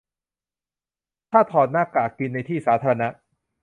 [1.31, 3.07] ถ้าถอดหน้ากากกินในที่สาธารณะ